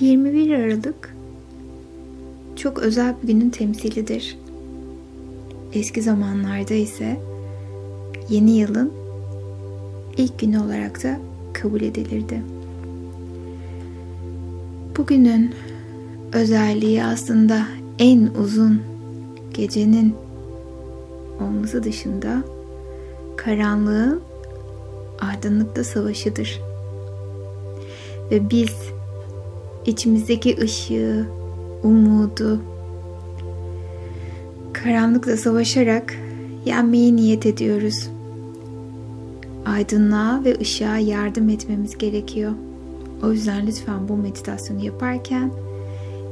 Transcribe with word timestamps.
21 0.00 0.54
Aralık 0.54 1.14
çok 2.56 2.78
özel 2.78 3.14
bir 3.22 3.28
günün 3.28 3.50
temsilidir. 3.50 4.38
Eski 5.72 6.02
zamanlarda 6.02 6.74
ise 6.74 7.20
yeni 8.28 8.50
yılın 8.50 8.92
ilk 10.16 10.38
günü 10.38 10.58
olarak 10.58 11.02
da 11.02 11.18
kabul 11.52 11.80
edilirdi. 11.80 12.42
Bugünün 14.96 15.54
özelliği 16.32 17.04
aslında 17.04 17.66
en 17.98 18.26
uzun 18.42 18.82
gecenin 19.54 20.14
olması 21.40 21.82
dışında 21.82 22.42
karanlığın 23.36 24.20
aydınlıkta 25.20 25.84
savaşıdır. 25.84 26.60
Ve 28.30 28.50
biz 28.50 28.87
içimizdeki 29.88 30.56
ışığı, 30.60 31.26
umudu 31.82 32.60
karanlıkla 34.72 35.36
savaşarak 35.36 36.14
yenmeyi 36.64 37.16
niyet 37.16 37.46
ediyoruz. 37.46 38.08
Aydınlığa 39.66 40.44
ve 40.44 40.58
ışığa 40.60 40.98
yardım 40.98 41.48
etmemiz 41.48 41.98
gerekiyor. 41.98 42.52
O 43.22 43.32
yüzden 43.32 43.66
lütfen 43.66 44.08
bu 44.08 44.16
meditasyonu 44.16 44.84
yaparken 44.84 45.50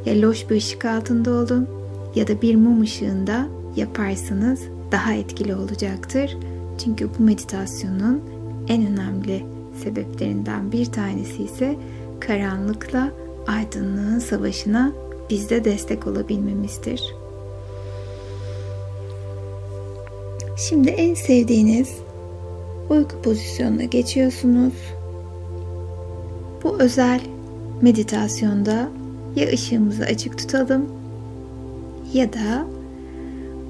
ya 0.06 0.20
loş 0.22 0.50
bir 0.50 0.56
ışık 0.56 0.84
altında 0.84 1.30
olun 1.30 1.68
ya 2.14 2.28
da 2.28 2.42
bir 2.42 2.56
mum 2.56 2.80
ışığında 2.80 3.48
yaparsanız 3.76 4.60
daha 4.92 5.12
etkili 5.12 5.54
olacaktır. 5.54 6.36
Çünkü 6.84 7.08
bu 7.18 7.22
meditasyonun 7.22 8.22
en 8.68 8.86
önemli 8.86 9.44
sebeplerinden 9.84 10.72
bir 10.72 10.86
tanesi 10.86 11.42
ise 11.42 11.76
karanlıkla 12.20 13.12
aydınlığın 13.46 14.18
savaşına 14.18 14.92
bizde 15.30 15.64
destek 15.64 16.06
olabilmemizdir. 16.06 17.14
Şimdi 20.56 20.90
en 20.90 21.14
sevdiğiniz 21.14 21.98
uyku 22.90 23.22
pozisyonuna 23.22 23.84
geçiyorsunuz. 23.84 24.74
Bu 26.62 26.78
özel 26.78 27.20
meditasyonda 27.82 28.88
ya 29.36 29.48
ışığımızı 29.48 30.04
açık 30.04 30.38
tutalım 30.38 30.86
ya 32.12 32.32
da 32.32 32.66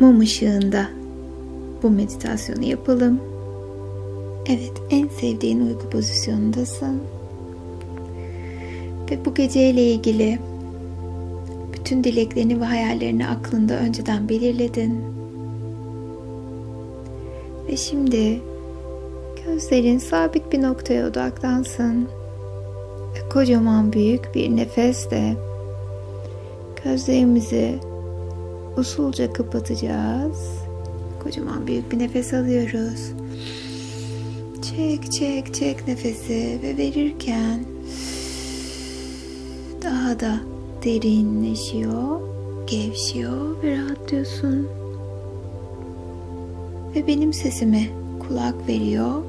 mum 0.01 0.21
ışığında 0.21 0.89
bu 1.83 1.91
meditasyonu 1.91 2.65
yapalım. 2.65 3.21
Evet, 4.49 4.73
en 4.91 5.09
sevdiğin 5.09 5.67
uyku 5.67 5.91
pozisyonundasın. 5.91 7.01
Ve 9.11 9.25
bu 9.25 9.35
geceyle 9.35 9.83
ilgili 9.83 10.39
bütün 11.73 12.05
dileklerini 12.05 12.61
ve 12.61 12.65
hayallerini 12.65 13.29
aklında 13.29 13.75
önceden 13.75 14.29
belirledin. 14.29 15.05
Ve 17.69 17.77
şimdi 17.77 18.41
gözlerin 19.47 19.99
sabit 19.99 20.53
bir 20.53 20.63
noktaya 20.63 21.07
odaklansın. 21.07 22.09
Ve 23.15 23.29
kocaman 23.29 23.93
büyük 23.93 24.35
bir 24.35 24.57
nefesle 24.57 25.37
gözlerimizi 26.85 27.79
usulca 28.77 29.33
kapatacağız. 29.33 30.51
Kocaman 31.23 31.67
büyük 31.67 31.93
bir 31.93 31.99
nefes 31.99 32.35
alıyoruz. 32.35 33.13
Çek 34.63 35.13
çek 35.13 35.55
çek 35.55 35.89
nefesi 35.89 36.59
ve 36.63 36.77
verirken 36.77 37.76
daha 40.07 40.21
da 40.21 40.41
derinleşiyor, 40.85 42.21
gevşiyor 42.67 43.63
ve 43.63 43.79
rahatlıyorsun. 43.79 44.69
Ve 46.95 47.07
benim 47.07 47.33
sesime 47.33 47.87
kulak 48.29 48.69
veriyor 48.69 49.23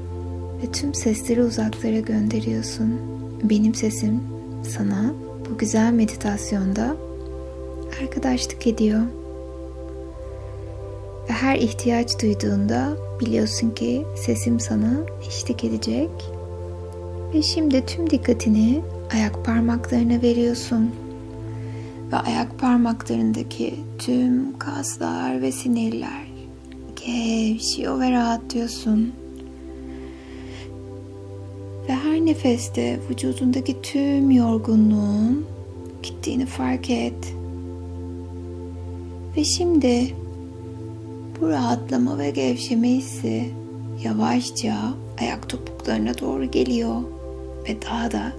ve 0.62 0.72
tüm 0.72 0.94
sesleri 0.94 1.42
uzaklara 1.42 1.98
gönderiyorsun. 1.98 3.00
Benim 3.42 3.74
sesim 3.74 4.20
sana 4.68 5.12
bu 5.50 5.58
güzel 5.58 5.92
meditasyonda 5.92 6.96
arkadaşlık 8.02 8.66
ediyor. 8.66 9.00
Ve 11.28 11.32
her 11.32 11.56
ihtiyaç 11.56 12.22
duyduğunda 12.22 12.96
biliyorsun 13.20 13.70
ki 13.70 14.04
sesim 14.16 14.60
sana 14.60 14.92
eşlik 15.28 15.64
edecek. 15.64 16.10
Ve 17.34 17.42
şimdi 17.42 17.86
tüm 17.86 18.10
dikkatini 18.10 18.82
ayak 19.14 19.44
parmaklarına 19.44 20.22
veriyorsun. 20.22 20.90
Ve 22.12 22.16
ayak 22.16 22.58
parmaklarındaki 22.58 23.74
tüm 23.98 24.58
kaslar 24.58 25.42
ve 25.42 25.52
sinirler 25.52 26.28
gevşiyor 27.06 28.00
ve 28.00 28.10
rahatlıyorsun. 28.10 29.12
Ve 31.88 31.92
her 31.92 32.26
nefeste 32.26 32.98
vücudundaki 33.10 33.82
tüm 33.82 34.30
yorgunluğun 34.30 35.46
gittiğini 36.02 36.46
fark 36.46 36.90
et. 36.90 37.34
Ve 39.36 39.44
şimdi 39.44 40.14
bu 41.40 41.48
rahatlama 41.48 42.18
ve 42.18 42.30
gevşeme 42.30 42.88
hissi 42.88 43.44
yavaşça 44.04 44.74
ayak 45.20 45.48
topuklarına 45.48 46.18
doğru 46.18 46.50
geliyor 46.50 47.02
ve 47.68 47.82
daha 47.82 48.12
da 48.12 48.32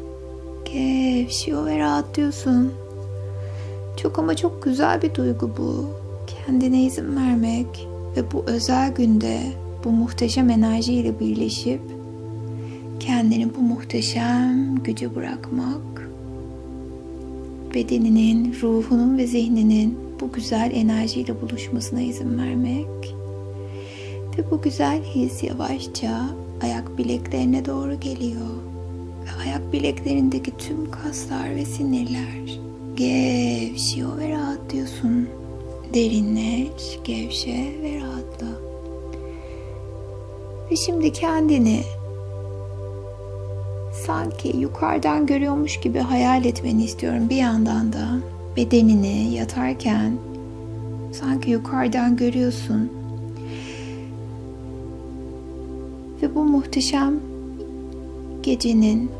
gevşiyor 0.73 1.65
ve 1.65 1.79
rahatlıyorsun. 1.79 2.73
Çok 3.97 4.19
ama 4.19 4.35
çok 4.35 4.63
güzel 4.63 5.01
bir 5.01 5.15
duygu 5.15 5.51
bu. 5.57 5.89
Kendine 6.27 6.83
izin 6.83 7.15
vermek 7.15 7.87
ve 8.17 8.31
bu 8.31 8.43
özel 8.47 8.93
günde 8.93 9.39
bu 9.83 9.89
muhteşem 9.89 10.49
enerjiyle 10.49 11.19
birleşip 11.19 11.81
kendini 12.99 13.55
bu 13.55 13.61
muhteşem 13.61 14.75
güce 14.83 15.15
bırakmak 15.15 16.09
bedeninin, 17.73 18.55
ruhunun 18.61 19.17
ve 19.17 19.27
zihninin 19.27 19.97
bu 20.21 20.31
güzel 20.31 20.71
enerjiyle 20.73 21.41
buluşmasına 21.41 22.01
izin 22.01 22.37
vermek 22.37 23.15
ve 24.37 24.51
bu 24.51 24.61
güzel 24.61 25.03
his 25.03 25.43
yavaşça 25.43 26.25
ayak 26.61 26.97
bileklerine 26.97 27.65
doğru 27.65 27.99
geliyor 27.99 28.68
ve 29.29 29.43
ayak 29.43 29.73
bileklerindeki 29.73 30.57
tüm 30.57 30.91
kaslar 30.91 31.55
ve 31.55 31.65
sinirler 31.65 32.59
gevşiyor 32.95 34.17
ve 34.17 34.29
rahatlıyorsun. 34.29 35.27
Derinleş, 35.93 36.99
gevşe 37.03 37.73
ve 37.81 38.01
rahatla. 38.01 38.47
Ve 40.71 40.75
şimdi 40.75 41.11
kendini 41.13 41.79
sanki 44.05 44.57
yukarıdan 44.57 45.25
görüyormuş 45.25 45.79
gibi 45.79 45.99
hayal 45.99 46.45
etmeni 46.45 46.83
istiyorum 46.83 47.29
bir 47.29 47.35
yandan 47.35 47.93
da 47.93 48.07
bedenini 48.57 49.35
yatarken 49.35 50.13
sanki 51.11 51.51
yukarıdan 51.51 52.17
görüyorsun. 52.17 52.91
Ve 56.21 56.35
bu 56.35 56.43
muhteşem 56.43 57.19
gecenin 58.43 59.18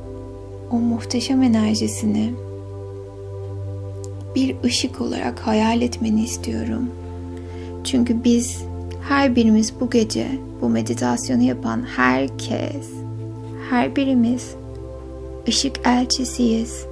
o 0.71 0.75
muhteşem 0.75 1.43
enerjisini 1.43 2.33
bir 4.35 4.55
ışık 4.63 5.01
olarak 5.01 5.39
hayal 5.39 5.81
etmeni 5.81 6.23
istiyorum. 6.23 6.89
Çünkü 7.83 8.23
biz 8.23 8.63
her 9.07 9.35
birimiz 9.35 9.73
bu 9.79 9.89
gece 9.89 10.27
bu 10.61 10.69
meditasyonu 10.69 11.41
yapan 11.41 11.83
herkes, 11.95 12.89
her 13.69 13.95
birimiz 13.95 14.55
ışık 15.47 15.87
elçisiyiz. 15.87 16.85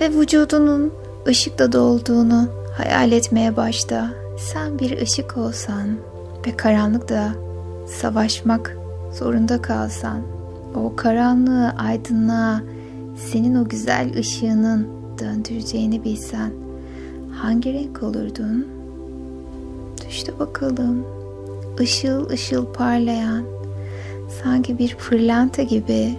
Ve 0.00 0.10
vücudunun 0.10 0.92
ışıkla 1.26 1.72
dolduğunu 1.72 2.48
hayal 2.76 3.12
etmeye 3.12 3.56
başla. 3.56 4.10
Sen 4.38 4.78
bir 4.78 5.02
ışık 5.02 5.36
olsan 5.36 5.88
ve 6.46 6.56
karanlıkta 6.56 7.32
savaşmak 7.86 8.76
zorunda 9.18 9.62
kalsan, 9.62 10.22
o 10.74 10.96
karanlığı 10.96 11.70
aydınlığa 11.70 12.62
senin 13.16 13.54
o 13.54 13.68
güzel 13.68 14.18
ışığının 14.18 14.88
döndüreceğini 15.18 16.04
bilsen 16.04 16.50
hangi 17.32 17.72
renk 17.72 18.02
olurdun? 18.02 18.66
İşte 20.08 20.38
bakalım. 20.38 21.04
Işıl 21.80 22.30
ışıl 22.30 22.66
parlayan, 22.66 23.44
sanki 24.42 24.78
bir 24.78 24.96
pırlanta 24.96 25.62
gibi 25.62 26.18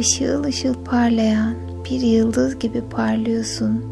ışıl 0.00 0.44
ışıl 0.44 0.74
parlayan 0.74 1.54
bir 1.90 2.00
yıldız 2.00 2.58
gibi 2.58 2.82
parlıyorsun. 2.90 3.84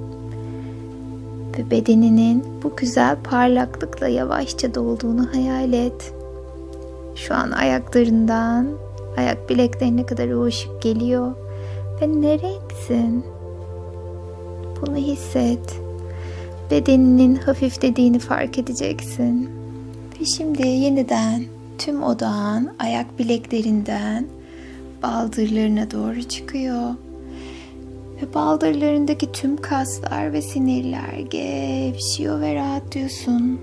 Ve 1.59 1.71
bedeninin 1.71 2.45
bu 2.63 2.77
güzel 2.77 3.17
parlaklıkla 3.25 4.09
yavaşça 4.09 4.75
dolduğunu 4.75 5.35
hayal 5.35 5.73
et. 5.73 6.13
Şu 7.15 7.35
an 7.35 7.51
ayaklarından 7.51 8.67
ayak 9.19 9.51
bileklerine 9.51 10.07
kadar 10.07 10.29
o 10.29 10.49
geliyor. 10.81 11.35
Ve 12.01 12.09
ne? 12.09 12.39
Bunu 14.81 14.97
hisset. 14.97 15.81
Bedeninin 16.71 17.35
hafiflediğini 17.35 18.19
fark 18.19 18.59
edeceksin. 18.59 19.51
Ve 20.21 20.25
şimdi 20.25 20.69
yeniden 20.69 21.45
tüm 21.79 22.03
odağın 22.03 22.71
ayak 22.79 23.19
bileklerinden 23.19 24.27
baldırlarına 25.03 25.91
doğru 25.91 26.23
çıkıyor. 26.23 26.95
Ve 28.23 28.35
baldırlarındaki 28.35 29.33
tüm 29.33 29.57
kaslar 29.57 30.33
ve 30.33 30.43
sinirler 30.43 31.19
gevşiyor 31.31 32.41
ve 32.41 32.55
rahatlıyorsun. 32.55 33.61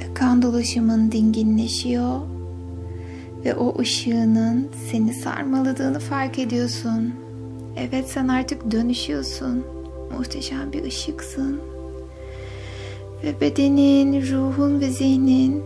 Ve 0.00 0.14
kan 0.14 0.42
dolaşımın 0.42 1.12
dinginleşiyor. 1.12 2.35
Ve 3.44 3.54
o 3.54 3.80
ışığının 3.80 4.68
seni 4.90 5.14
sarmaladığını 5.14 5.98
fark 5.98 6.38
ediyorsun. 6.38 7.14
Evet 7.76 8.10
sen 8.10 8.28
artık 8.28 8.70
dönüşüyorsun. 8.70 9.64
Muhteşem 10.18 10.72
bir 10.72 10.84
ışıksın. 10.84 11.60
Ve 13.24 13.40
bedenin, 13.40 14.22
ruhun 14.22 14.80
ve 14.80 14.90
zihnin 14.90 15.62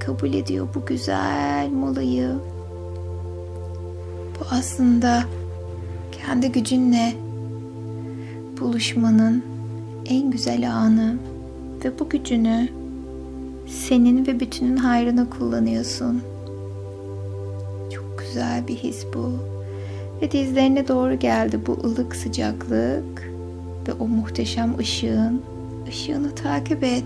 kabul 0.00 0.34
ediyor 0.34 0.68
bu 0.74 0.86
güzel 0.86 1.68
molayı. 1.72 2.30
Bu 4.40 4.44
aslında 4.50 5.24
kendi 6.12 6.52
gücünle 6.52 7.14
buluşmanın 8.60 9.44
en 10.06 10.30
güzel 10.30 10.72
anı 10.72 11.16
ve 11.84 11.98
bu 11.98 12.08
gücünü 12.08 12.68
senin 13.66 14.26
ve 14.26 14.40
bütünün 14.40 14.76
hayrına 14.76 15.30
kullanıyorsun. 15.30 16.22
Güzel 18.36 18.68
bir 18.68 18.76
his 18.76 19.06
bu. 19.14 19.32
Ve 20.22 20.30
dizlerine 20.30 20.88
doğru 20.88 21.18
geldi 21.18 21.60
bu 21.66 21.72
ılık 21.84 22.16
sıcaklık 22.16 23.30
ve 23.88 23.92
o 24.00 24.08
muhteşem 24.08 24.78
ışığın 24.78 25.42
ışığını 25.88 26.34
takip 26.34 26.84
et. 26.84 27.04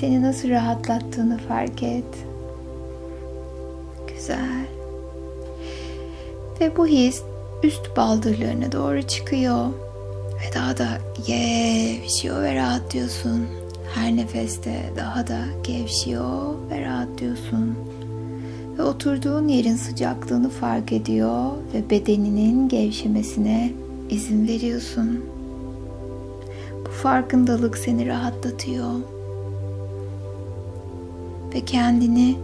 Seni 0.00 0.22
nasıl 0.22 0.48
rahatlattığını 0.48 1.38
fark 1.38 1.82
et. 1.82 2.04
Güzel. 4.08 4.66
Ve 6.60 6.76
bu 6.76 6.86
his 6.86 7.22
üst 7.62 7.96
baldırlarına 7.96 8.72
doğru 8.72 9.02
çıkıyor. 9.02 9.66
Ve 10.34 10.54
daha 10.54 10.78
da 10.78 10.88
gevşiyor 11.26 12.42
ve 12.42 12.54
rahatlıyorsun. 12.54 13.46
Her 13.94 14.16
nefeste 14.16 14.92
daha 14.96 15.26
da 15.26 15.38
gevşiyor 15.64 16.54
ve 16.70 16.84
rahatlıyorsun. 16.84 17.76
Ve 18.80 18.84
oturduğun 18.84 19.48
yerin 19.48 19.76
sıcaklığını 19.76 20.50
fark 20.50 20.92
ediyor 20.92 21.50
ve 21.74 21.90
bedeninin 21.90 22.68
gevşemesine 22.68 23.72
izin 24.10 24.48
veriyorsun. 24.48 25.24
Bu 26.86 26.90
farkındalık 26.90 27.78
seni 27.78 28.06
rahatlatıyor. 28.06 28.90
Ve 31.54 31.60
kendini 31.60 32.36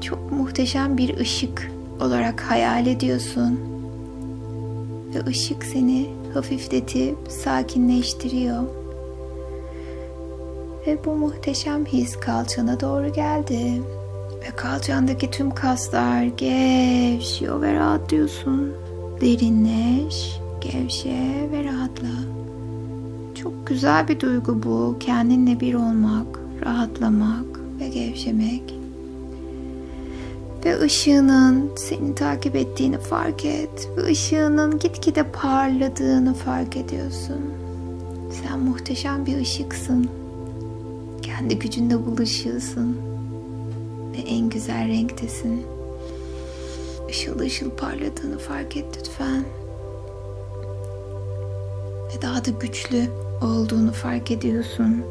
çok 0.00 0.32
muhteşem 0.32 0.98
bir 0.98 1.16
ışık 1.16 1.70
olarak 2.00 2.40
hayal 2.40 2.86
ediyorsun. 2.86 3.60
Ve 5.14 5.30
ışık 5.30 5.64
seni 5.64 6.06
hafifletip 6.34 7.16
sakinleştiriyor. 7.28 8.62
Ve 10.86 10.98
bu 11.04 11.10
muhteşem 11.10 11.84
his 11.84 12.16
kalçana 12.16 12.80
doğru 12.80 13.12
geldi. 13.12 13.82
Ve 14.42 14.56
kalçandaki 14.56 15.30
tüm 15.30 15.50
kaslar 15.50 16.22
gevşiyor 16.22 17.62
ve 17.62 17.74
rahatlıyorsun. 17.74 18.72
Derinleş, 19.20 20.40
gevşe 20.60 21.48
ve 21.52 21.64
rahatla. 21.64 22.08
Çok 23.34 23.66
güzel 23.66 24.08
bir 24.08 24.20
duygu 24.20 24.62
bu. 24.62 24.96
Kendinle 25.00 25.60
bir 25.60 25.74
olmak, 25.74 26.40
rahatlamak 26.64 27.60
ve 27.80 27.88
gevşemek. 27.88 28.74
Ve 30.64 30.80
ışığının 30.80 31.70
seni 31.76 32.14
takip 32.14 32.56
ettiğini 32.56 32.98
fark 32.98 33.44
et. 33.44 33.88
Ve 33.96 34.04
ışığının 34.04 34.78
gitgide 34.78 35.22
parladığını 35.22 36.34
fark 36.34 36.76
ediyorsun. 36.76 37.40
Sen 38.42 38.58
muhteşem 38.58 39.26
bir 39.26 39.36
ışıksın. 39.36 40.08
Kendi 41.22 41.58
gücünde 41.58 42.06
buluşuyorsun. 42.06 43.09
En 44.20 44.48
güzel 44.48 44.88
renktesin. 44.88 45.66
Işıl 47.08 47.38
ışıl 47.38 47.70
parladığını 47.70 48.38
fark 48.38 48.76
et 48.76 48.84
lütfen. 48.98 49.44
Ve 52.10 52.22
daha 52.22 52.44
da 52.44 52.50
güçlü 52.50 53.02
olduğunu 53.42 53.92
fark 53.92 54.30
ediyorsun. 54.30 55.02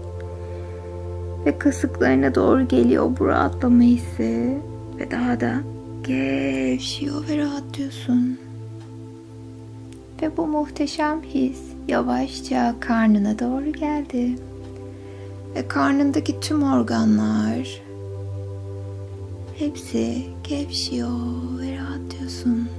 Ve 1.46 1.58
kasıklarına 1.58 2.36
doğru 2.36 2.68
geliyor 2.68 3.12
bu 3.20 3.28
rahatlama 3.28 3.82
hissi. 3.82 4.58
Ve 5.00 5.12
daha 5.12 5.40
da 5.40 5.54
gevşiyor 6.04 7.28
ve 7.30 7.38
rahatlıyorsun. 7.38 8.40
Ve 10.22 10.38
bu 10.38 10.48
muhteşem 10.48 11.22
his 11.24 11.60
yavaşça 11.88 12.76
karnına 12.80 13.40
doğru 13.40 13.74
geldi. 13.74 14.36
Ve 15.56 15.68
karnındaki 15.68 16.40
tüm 16.40 16.64
organlar 16.64 17.82
hepsi 19.60 20.18
gevşiyor 20.44 21.10
ve 21.60 21.78
rahatlıyorsun. 21.78 22.70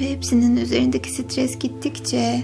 Ve 0.00 0.10
hepsinin 0.10 0.56
üzerindeki 0.56 1.10
stres 1.10 1.58
gittikçe 1.58 2.42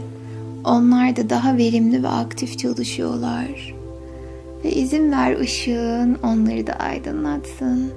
onlar 0.64 1.16
da 1.16 1.31
daha 1.31 1.56
verimli 1.56 2.02
ve 2.02 2.08
aktif 2.08 2.58
çalışıyorlar. 2.58 3.75
Ve 4.64 4.72
izin 4.72 5.12
ver 5.12 5.40
ışığın 5.40 6.19
onları 6.22 6.66
da 6.66 6.72
aydınlatsın. 6.72 7.90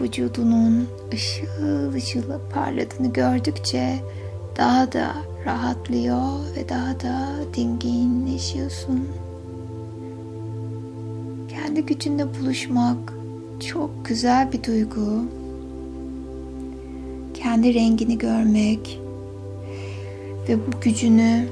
Vücudunun 0.00 0.88
ışıl 1.12 1.94
ışıl 1.94 2.22
parladığını 2.54 3.12
gördükçe 3.12 3.98
daha 4.56 4.92
da 4.92 5.14
rahatlıyor 5.46 6.56
ve 6.56 6.68
daha 6.68 7.00
da 7.00 7.28
dinginleşiyorsun. 7.56 9.08
Kendi 11.48 11.86
gücünle 11.86 12.26
buluşmak 12.40 13.21
çok 13.68 13.90
güzel 14.04 14.52
bir 14.52 14.64
duygu. 14.64 15.24
Kendi 17.34 17.74
rengini 17.74 18.18
görmek 18.18 19.00
ve 20.48 20.56
bu 20.58 20.80
gücünü 20.80 21.46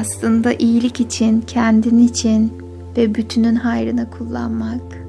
aslında 0.00 0.52
iyilik 0.52 1.00
için, 1.00 1.40
kendin 1.40 1.98
için 1.98 2.52
ve 2.96 3.14
bütünün 3.14 3.54
hayrına 3.54 4.10
kullanmak. 4.10 5.06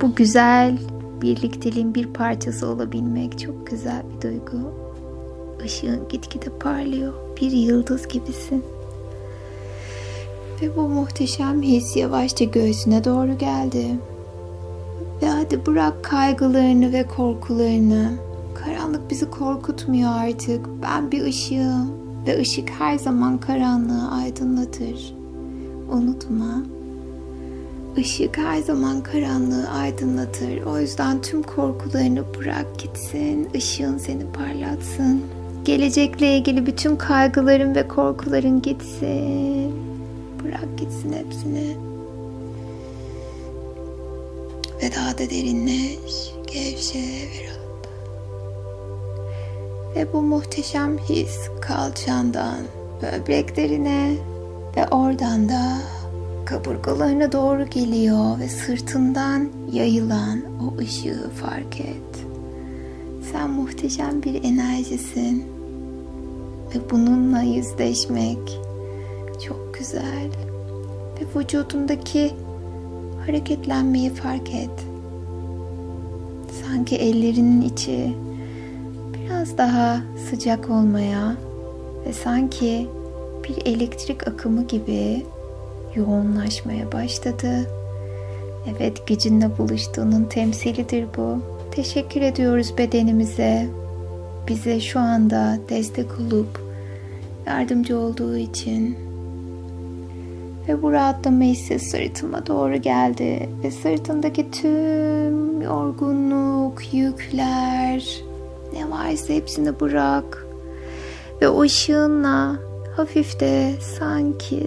Bu 0.00 0.14
güzel 0.14 0.78
birlikteliğin 1.22 1.94
bir 1.94 2.06
parçası 2.06 2.66
olabilmek 2.66 3.38
çok 3.38 3.66
güzel 3.66 4.02
bir 4.16 4.28
duygu. 4.28 4.72
Işığın 5.64 6.08
gitgide 6.08 6.58
parlıyor. 6.58 7.12
Bir 7.40 7.52
yıldız 7.52 8.08
gibisin. 8.08 8.64
Ve 10.62 10.76
bu 10.76 10.82
muhteşem 10.82 11.62
his 11.62 11.96
yavaşça 11.96 12.44
göğsüne 12.44 13.04
doğru 13.04 13.38
geldi. 13.38 13.86
Ve 15.22 15.28
hadi 15.28 15.66
bırak 15.66 16.04
kaygılarını 16.04 16.92
ve 16.92 17.06
korkularını. 17.06 18.12
Karanlık 18.54 19.10
bizi 19.10 19.30
korkutmuyor 19.30 20.10
artık. 20.12 20.66
Ben 20.82 21.12
bir 21.12 21.24
ışığım 21.24 21.92
ve 22.26 22.40
ışık 22.40 22.70
her 22.70 22.98
zaman 22.98 23.38
karanlığı 23.38 24.10
aydınlatır. 24.10 25.14
Unutma. 25.92 26.62
Işık 27.96 28.38
her 28.38 28.62
zaman 28.62 29.02
karanlığı 29.02 29.68
aydınlatır. 29.70 30.62
O 30.62 30.78
yüzden 30.78 31.22
tüm 31.22 31.42
korkularını 31.42 32.22
bırak 32.38 32.78
gitsin. 32.78 33.48
Işığın 33.54 33.98
seni 33.98 34.22
parlatsın. 34.32 35.20
Gelecekle 35.64 36.36
ilgili 36.36 36.66
bütün 36.66 36.96
kaygıların 36.96 37.74
ve 37.74 37.88
korkuların 37.88 38.62
gitsin. 38.62 39.72
Bırak 40.44 40.78
gitsin 40.78 41.12
hepsini. 41.12 41.91
Ve 44.82 44.94
daha 44.94 45.18
da 45.18 45.30
derinleş, 45.30 46.34
gevşe 46.46 46.98
ve 46.98 47.46
rahatla. 47.46 47.90
Ve 49.96 50.12
bu 50.12 50.22
muhteşem 50.22 50.98
his 50.98 51.38
kalçandan 51.60 52.58
böbreklerine 53.02 54.14
ve 54.76 54.86
oradan 54.88 55.48
da 55.48 55.78
kaburgalarına 56.44 57.32
doğru 57.32 57.66
geliyor 57.66 58.38
ve 58.38 58.48
sırtından 58.48 59.48
yayılan 59.72 60.40
o 60.40 60.78
ışığı 60.78 61.30
fark 61.30 61.80
et. 61.80 62.26
Sen 63.32 63.50
muhteşem 63.50 64.22
bir 64.22 64.44
enerjisin 64.44 65.44
ve 66.74 66.90
bununla 66.90 67.42
yüzleşmek 67.42 68.58
çok 69.46 69.74
güzel. 69.78 70.30
Ve 71.20 71.40
vücudundaki 71.40 72.34
hareketlenmeyi 73.26 74.10
fark 74.10 74.54
et. 74.54 74.86
Sanki 76.62 76.96
ellerinin 76.96 77.62
içi 77.62 78.12
biraz 79.14 79.58
daha 79.58 80.00
sıcak 80.30 80.70
olmaya 80.70 81.36
ve 82.06 82.12
sanki 82.12 82.88
bir 83.44 83.72
elektrik 83.72 84.28
akımı 84.28 84.66
gibi 84.66 85.26
yoğunlaşmaya 85.96 86.92
başladı. 86.92 87.70
Evet 88.70 89.06
gücünle 89.06 89.58
buluştuğunun 89.58 90.24
temsilidir 90.24 91.06
bu. 91.16 91.38
Teşekkür 91.70 92.20
ediyoruz 92.20 92.74
bedenimize. 92.78 93.68
Bize 94.48 94.80
şu 94.80 95.00
anda 95.00 95.58
destek 95.68 96.06
olup 96.20 96.60
yardımcı 97.46 97.98
olduğu 97.98 98.36
için. 98.36 99.01
Ve 100.68 100.82
bu 100.82 100.92
rahatlama 100.92 101.44
hissi 101.44 101.78
sırtıma 101.78 102.46
doğru 102.46 102.76
geldi. 102.76 103.48
Ve 103.64 103.70
sırtındaki 103.70 104.50
tüm 104.50 105.62
yorgunluk, 105.62 106.94
yükler, 106.94 108.22
ne 108.72 108.90
varsa 108.90 109.34
hepsini 109.34 109.80
bırak. 109.80 110.46
Ve 111.42 111.48
o 111.48 111.62
ışığınla 111.62 112.56
hafif 112.96 113.40
de 113.40 113.72
sanki 113.98 114.66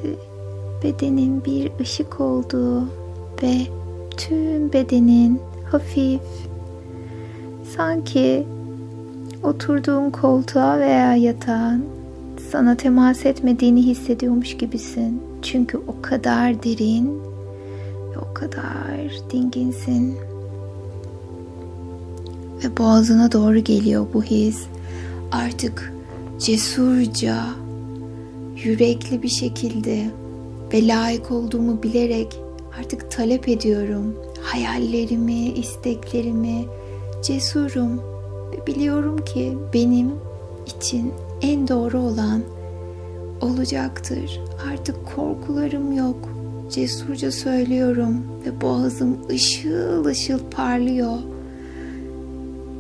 bedenin 0.83 1.45
bir 1.45 1.71
ışık 1.79 2.21
olduğu 2.21 2.81
ve 3.43 3.55
tüm 4.17 4.73
bedenin 4.73 5.41
hafif 5.71 6.21
sanki 7.77 8.47
oturduğun 9.43 10.09
koltuğa 10.09 10.79
veya 10.79 11.15
yatağın 11.15 11.85
sana 12.51 12.77
temas 12.77 13.25
etmediğini 13.25 13.81
hissediyormuş 13.81 14.57
gibisin. 14.57 15.34
Çünkü 15.45 15.77
o 15.77 16.01
kadar 16.01 16.63
derin 16.63 17.21
ve 18.11 18.17
o 18.31 18.33
kadar 18.33 19.11
dinginsin. 19.31 20.15
Ve 22.63 22.77
boğazına 22.77 23.31
doğru 23.31 23.59
geliyor 23.59 24.07
bu 24.13 24.23
his. 24.23 24.65
Artık 25.31 25.93
cesurca, 26.39 27.45
yürekli 28.63 29.23
bir 29.23 29.27
şekilde 29.27 30.05
ve 30.73 30.87
layık 30.87 31.31
olduğumu 31.31 31.83
bilerek 31.83 32.39
artık 32.79 33.11
talep 33.11 33.49
ediyorum. 33.49 34.15
Hayallerimi, 34.41 35.49
isteklerimi 35.49 36.65
cesurum 37.23 37.97
ve 38.51 38.67
biliyorum 38.67 39.25
ki 39.25 39.57
benim 39.73 40.11
için 40.77 41.13
en 41.41 41.67
doğru 41.67 41.99
olan 41.99 42.41
olacaktır. 43.41 44.39
Artık 44.72 44.95
korkularım 45.15 45.98
yok. 45.98 46.29
Cesurca 46.72 47.31
söylüyorum 47.31 48.25
ve 48.45 48.62
boğazım 48.62 49.17
ışıl 49.29 50.05
ışıl 50.05 50.39
parlıyor. 50.51 51.17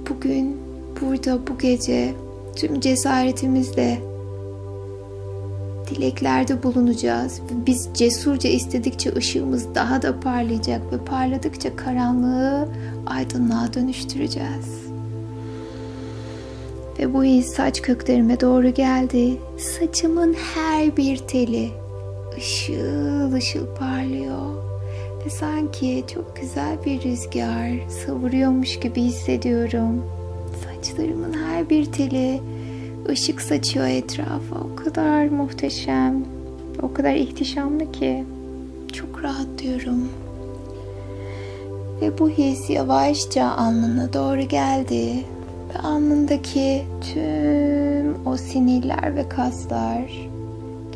Bugün 0.09 0.57
burada 1.01 1.47
bu 1.47 1.57
gece 1.57 2.13
tüm 2.55 2.79
cesaretimizle 2.79 3.99
dileklerde 5.89 6.63
bulunacağız. 6.63 7.41
Biz 7.65 7.89
cesurca 7.93 8.49
istedikçe 8.49 9.15
ışığımız 9.15 9.75
daha 9.75 10.01
da 10.01 10.19
parlayacak 10.19 10.93
ve 10.93 11.05
parladıkça 11.05 11.75
karanlığı 11.75 12.67
aydınlığa 13.05 13.73
dönüştüreceğiz. 13.73 14.84
Ve 16.99 17.13
bu 17.13 17.23
his 17.23 17.47
saç 17.47 17.81
köklerime 17.81 18.39
doğru 18.39 18.69
geldi. 18.69 19.37
Saçımın 19.57 20.33
her 20.33 20.97
bir 20.97 21.17
teli 21.17 21.69
ışıl 22.37 23.33
ışıl 23.33 23.65
parlıyor. 23.79 24.65
Ve 25.25 25.29
sanki 25.29 26.03
çok 26.13 26.35
güzel 26.35 26.77
bir 26.85 27.03
rüzgar 27.03 27.89
savuruyormuş 27.89 28.79
gibi 28.79 29.01
hissediyorum. 29.01 30.05
Saçlarımın 30.65 31.33
her 31.33 31.69
bir 31.69 31.85
teli 31.85 32.41
ışık 33.09 33.41
saçıyor 33.41 33.87
etrafa. 33.87 34.55
O 34.73 34.75
kadar 34.75 35.25
muhteşem, 35.25 36.25
o 36.81 36.93
kadar 36.93 37.13
ihtişamlı 37.13 37.91
ki 37.91 38.23
çok 38.93 39.23
rahatlıyorum. 39.23 40.09
Ve 42.01 42.19
bu 42.19 42.29
his 42.29 42.69
yavaşça 42.69 43.45
alnına 43.45 44.13
doğru 44.13 44.41
geldi. 44.41 45.25
Ve 45.75 45.79
alnındaki 45.79 46.85
tüm 47.13 48.27
o 48.27 48.37
sinirler 48.37 49.15
ve 49.15 49.29
kaslar 49.29 50.29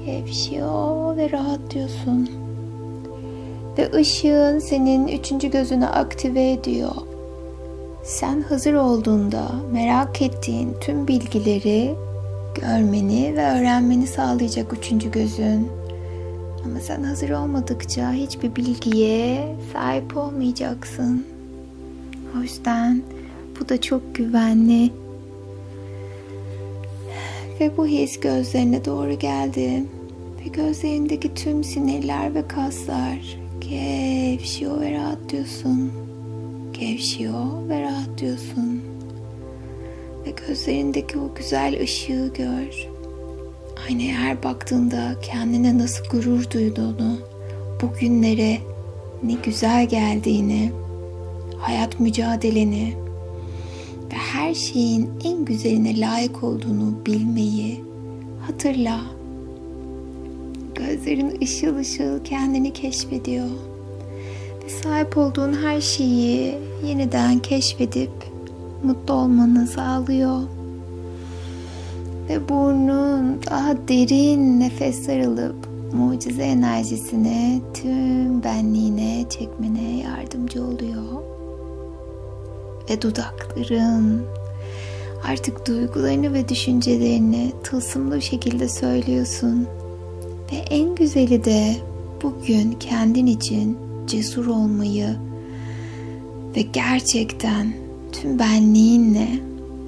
gevşiyor 0.06 1.18
ve 1.18 1.32
rahatlıyorsun. 1.32 2.30
Ve 3.78 3.92
ışığın 3.94 4.60
senin 4.60 5.08
üçüncü 5.08 5.52
gözünü 5.52 5.86
aktive 5.86 6.52
ediyor. 6.52 6.96
Sen 8.04 8.42
hazır 8.42 8.74
olduğunda 8.74 9.52
merak 9.74 10.22
ettiğin 10.22 10.76
tüm 10.82 11.08
bilgileri 11.08 11.96
görmeni 12.62 13.36
ve 13.36 13.60
öğrenmeni 13.60 14.08
sağlayacak 14.08 14.74
üçüncü 14.74 15.12
gözün. 15.12 15.68
Ama 16.66 16.80
sen 16.80 17.04
hazır 17.04 17.30
olmadıkça 17.30 18.12
hiçbir 18.12 18.56
bilgiye 18.56 19.56
sahip 19.74 20.18
olmayacaksın. 20.18 21.26
O 22.38 22.42
yüzden 22.42 23.02
bu 23.60 23.70
da 23.70 23.82
çok 23.82 24.16
güvenli. 24.16 24.92
Ve 27.60 27.78
bu 27.78 27.88
his 27.88 28.20
gözlerine 28.20 28.86
doğru 28.86 29.20
geldi. 29.20 29.84
Ve 30.40 30.50
gözlerindeki 30.50 31.34
tüm 31.34 31.64
sinirler 31.64 32.36
ve 32.36 32.48
kaslar 32.48 33.38
gevşiyor 33.62 34.82
ve 34.82 34.92
rahatlıyorsun. 34.92 35.92
Gevşiyor 36.80 37.70
ve 37.70 37.82
rahatlıyorsun. 37.82 38.82
Ve 40.26 40.32
gözlerindeki 40.48 41.18
o 41.18 41.36
güzel 41.36 41.82
ışığı 41.84 42.32
gör. 42.38 42.88
Aynaya 43.88 44.18
her 44.18 44.44
baktığında 44.44 45.16
kendine 45.22 45.78
nasıl 45.78 46.06
gurur 46.06 46.52
duyduğunu, 46.52 47.18
bugünlere 47.82 48.58
ne 49.24 49.34
güzel 49.44 49.88
geldiğini, 49.88 50.72
hayat 51.58 52.00
mücadeleni 52.00 52.94
ve 54.14 54.18
her 54.18 54.54
şeyin 54.54 55.10
en 55.24 55.46
güzeline 55.46 56.00
layık 56.00 56.44
olduğunu 56.44 57.06
bilmeyi 57.06 57.84
hatırla. 58.48 59.02
Gözlerin 60.76 61.42
ışıl 61.42 61.76
ışıl 61.76 62.24
kendini 62.24 62.74
keşfediyor. 62.74 63.50
Ve 64.64 64.70
sahip 64.70 65.18
olduğun 65.18 65.54
her 65.54 65.82
şeyi 65.82 66.56
yeniden 66.88 67.40
keşfedip 67.40 68.12
mutlu 68.84 69.14
olmanı 69.14 69.68
sağlıyor. 69.68 70.40
Ve 72.30 72.50
burnun 72.50 73.40
daha 73.50 73.88
derin 73.88 74.60
nefesler 74.60 75.20
alıp 75.20 75.56
mucize 75.94 76.44
enerjisini 76.44 77.62
tüm 77.74 78.44
benliğine 78.44 79.26
çekmene 79.30 79.98
yardımcı 79.98 80.64
oluyor. 80.64 81.29
Ve 82.90 83.02
dudakların 83.02 84.22
artık 85.24 85.68
duygularını 85.68 86.34
ve 86.34 86.50
düşüncelerini 86.50 87.52
tılsımlı 87.64 88.22
şekilde 88.22 88.70
söylüyorsun. 88.70 89.68
Ve 90.52 90.56
en 90.56 90.96
güzeli 90.96 91.44
de 91.44 91.76
bugün 92.24 92.72
kendin 92.72 93.26
için 93.26 93.78
cesur 94.08 94.46
olmayı 94.48 95.16
ve 96.56 96.62
gerçekten 96.62 97.74
tüm 98.12 98.40
benliğinle 98.40 99.28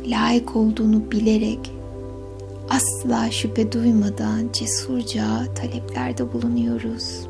layık 0.05 0.55
olduğunu 0.55 1.11
bilerek 1.11 1.71
asla 2.69 3.31
şüphe 3.31 3.71
duymadan 3.71 4.49
cesurca 4.53 5.53
taleplerde 5.55 6.33
bulunuyoruz. 6.33 7.27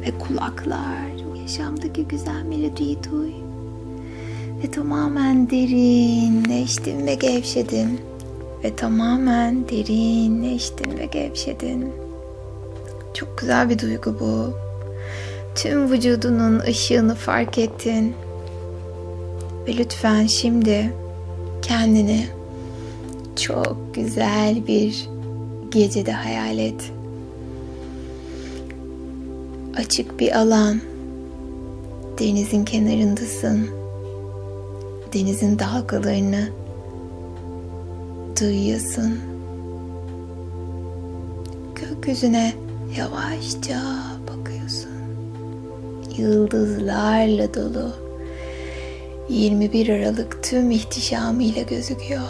Ve 0.00 0.18
kulaklar 0.18 1.10
yaşamdaki 1.42 2.04
güzel 2.04 2.42
melodiyi 2.42 2.98
duy. 3.10 3.49
Ve 4.62 4.70
tamamen 4.70 5.50
derinleştin 5.50 7.06
ve 7.06 7.14
gevşedin. 7.14 8.00
Ve 8.64 8.76
tamamen 8.76 9.68
derinleştin 9.68 10.98
ve 10.98 11.06
gevşedin. 11.06 11.92
Çok 13.14 13.38
güzel 13.38 13.70
bir 13.70 13.78
duygu 13.78 14.16
bu. 14.20 14.52
Tüm 15.54 15.92
vücudunun 15.92 16.60
ışığını 16.60 17.14
fark 17.14 17.58
ettin. 17.58 18.14
Ve 19.66 19.76
lütfen 19.76 20.26
şimdi 20.26 20.92
kendini 21.62 22.26
çok 23.36 23.76
güzel 23.94 24.66
bir 24.66 25.08
gecede 25.70 26.12
hayal 26.12 26.58
et. 26.58 26.92
Açık 29.76 30.20
bir 30.20 30.38
alan. 30.38 30.80
Denizin 32.18 32.64
kenarındasın. 32.64 33.79
Denizin 35.14 35.58
dalgalarını 35.58 36.48
duyuyorsun. 38.40 39.20
Gökyüzüne 41.74 42.52
yavaşça 42.98 43.82
bakıyorsun. 44.28 44.90
Yıldızlarla 46.16 47.54
dolu. 47.54 47.92
21 49.28 49.88
Aralık 49.88 50.44
tüm 50.44 50.70
ihtişamıyla 50.70 51.62
gözüküyor. 51.62 52.28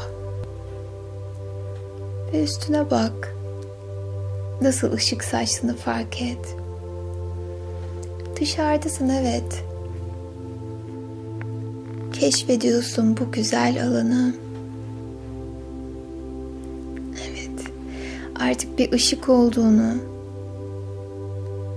Ve 2.32 2.42
üstüne 2.42 2.90
bak. 2.90 3.34
nasıl 4.62 4.92
ışık 4.92 5.24
saçtığını 5.24 5.76
fark 5.76 6.22
et. 6.22 6.56
Dışarıdasın 8.40 9.08
evet. 9.08 9.69
Keşfediyorsun 12.20 13.16
bu 13.16 13.32
güzel 13.32 13.84
alanı. 13.84 14.34
Evet. 17.28 17.50
Artık 18.40 18.78
bir 18.78 18.92
ışık 18.92 19.28
olduğunu 19.28 19.94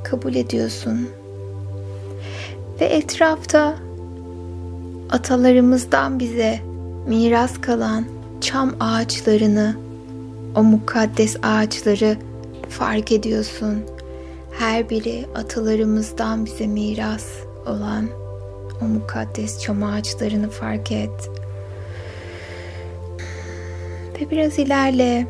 kabul 0.04 0.36
ediyorsun. 0.36 1.08
Ve 2.82 2.86
etrafta 2.86 3.76
atalarımızdan 5.10 6.20
bize 6.20 6.60
miras 7.08 7.62
kalan 7.62 8.06
çam 8.42 8.76
ağaçlarını, 8.80 9.76
o 10.56 10.64
mukaddes 10.64 11.38
ağaçları 11.44 12.18
fark 12.70 13.12
ediyorsun. 13.12 13.84
Her 14.52 14.90
biri 14.90 15.26
atalarımızdan 15.36 16.46
bize 16.46 16.68
miras 16.68 17.26
olan 17.66 18.23
o 18.86 18.88
mukaddes 18.88 19.60
çam 19.60 19.84
ağaçlarını 19.84 20.50
fark 20.50 20.92
et. 20.92 21.30
Ve 24.22 24.32
biraz 24.32 24.60
ilerle. 24.60 25.28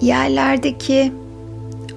Yerlerdeki 0.00 1.12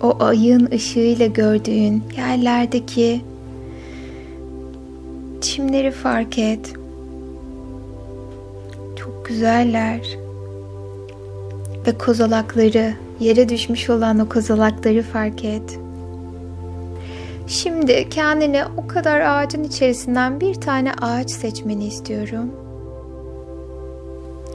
o 0.01 0.23
ayın 0.23 0.71
ışığıyla 0.71 1.25
gördüğün 1.25 2.03
yerlerdeki 2.17 3.21
çimleri 5.41 5.91
fark 5.91 6.37
et. 6.37 6.73
Çok 8.95 9.25
güzeller. 9.25 10.17
Ve 11.87 11.97
kozalakları, 11.97 12.93
yere 13.19 13.49
düşmüş 13.49 13.89
olan 13.89 14.19
o 14.19 14.29
kozalakları 14.29 15.03
fark 15.03 15.45
et. 15.45 15.79
Şimdi 17.49 18.09
kendine 18.09 18.65
o 18.77 18.87
kadar 18.87 19.21
ağacın 19.21 19.63
içerisinden 19.63 20.39
bir 20.39 20.55
tane 20.55 20.91
ağaç 21.01 21.31
seçmeni 21.31 21.85
istiyorum. 21.85 22.51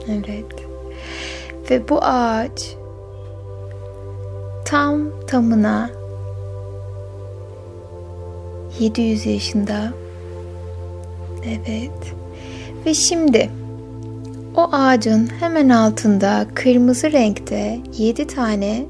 Evet. 0.09 0.45
Ve 1.69 1.89
bu 1.89 1.99
ağaç 2.03 2.75
tam 4.65 5.01
tamına 5.27 5.89
700 8.79 9.25
yaşında. 9.25 9.93
Evet. 11.45 12.13
Ve 12.85 12.93
şimdi 12.93 13.49
o 14.55 14.69
ağacın 14.71 15.29
hemen 15.39 15.69
altında 15.69 16.45
kırmızı 16.53 17.11
renkte 17.11 17.79
7 17.97 18.27
tane 18.27 18.85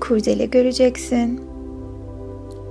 kurdele 0.00 0.46
göreceksin. 0.46 1.49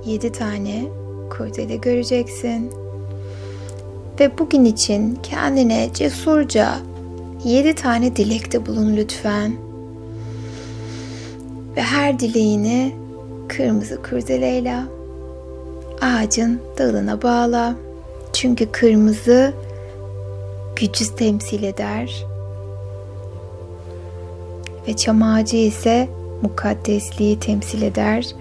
7 0.04 0.32
tane 0.32 0.84
kurdele 1.30 1.76
göreceksin. 1.76 2.72
Ve 4.20 4.38
bugün 4.38 4.64
için 4.64 5.18
kendine 5.22 5.90
cesurca 5.94 6.78
7 7.44 7.74
tane 7.74 8.16
dilekte 8.16 8.66
bulun 8.66 8.96
lütfen. 8.96 9.56
Ve 11.76 11.82
her 11.82 12.18
dileğini 12.18 12.94
kırmızı 13.48 14.02
kurdeleyle 14.02 14.76
ağacın 16.00 16.60
dalına 16.78 17.22
bağla. 17.22 17.74
Çünkü 18.32 18.66
kırmızı 18.66 19.52
gücü 20.76 21.14
temsil 21.16 21.62
eder. 21.62 22.26
Ve 24.88 24.96
çam 24.96 25.22
ağacı 25.22 25.56
ise 25.56 26.08
mukaddesliği 26.42 27.38
temsil 27.38 27.82
eder. 27.82 28.34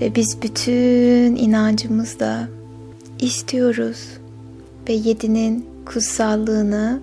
Ve 0.00 0.14
biz 0.14 0.42
bütün 0.42 1.36
inancımızla 1.36 2.48
istiyoruz 3.18 4.08
ve 4.88 4.92
yedinin 4.92 5.66
kutsallığını 5.86 7.00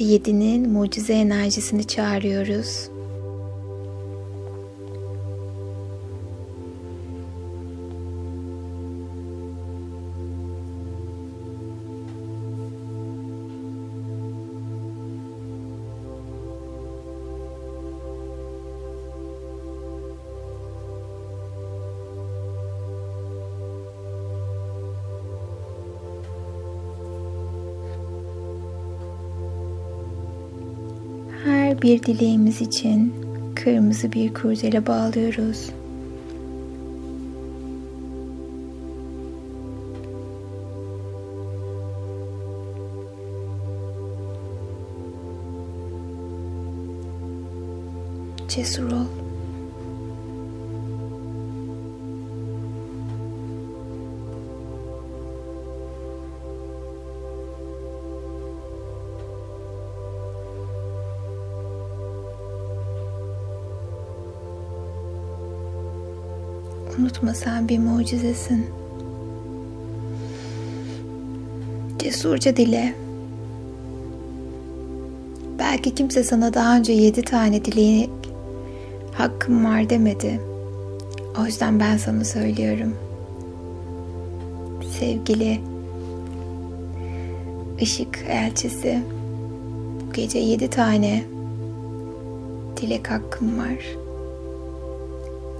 ve 0.00 0.04
yedinin 0.04 0.70
mucize 0.70 1.12
enerjisini 1.12 1.84
çağırıyoruz. 1.84 2.91
Bir 31.92 32.02
dileğimiz 32.02 32.60
için 32.60 33.14
kırmızı 33.54 34.12
bir 34.12 34.34
kurdele 34.34 34.86
bağlıyoruz. 34.86 35.70
Cesur 48.48 48.92
ol. 48.92 49.21
Unutma 67.32 67.44
sen 67.44 67.68
bir 67.68 67.78
mucizesin. 67.78 68.66
Cesurca 71.98 72.56
dile. 72.56 72.94
Belki 75.58 75.94
kimse 75.94 76.24
sana 76.24 76.54
daha 76.54 76.76
önce 76.76 76.92
yedi 76.92 77.22
tane 77.22 77.64
dilek 77.64 78.10
hakkım 79.12 79.64
var 79.64 79.90
demedi. 79.90 80.40
O 81.40 81.46
yüzden 81.46 81.80
ben 81.80 81.96
sana 81.96 82.24
söylüyorum. 82.24 82.94
Sevgili 84.98 85.60
ışık 87.82 88.18
elçisi 88.28 89.02
bu 90.00 90.12
gece 90.12 90.38
yedi 90.38 90.70
tane 90.70 91.24
dilek 92.76 93.10
hakkım 93.10 93.58
var. 93.58 94.01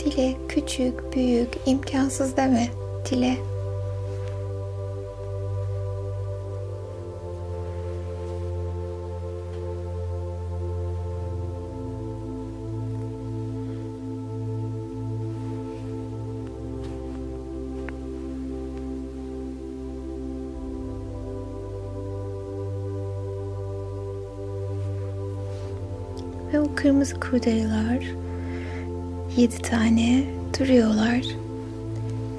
Dile 0.05 0.35
küçük, 0.49 1.15
büyük, 1.15 1.49
imkansız 1.67 2.37
deme. 2.37 2.69
Dile. 3.11 3.37
Ve 26.53 26.61
o 26.61 26.75
kırmızı 26.75 27.21
kurdeleler 27.21 28.32
yedi 29.37 29.59
tane 29.59 30.25
duruyorlar. 30.59 31.21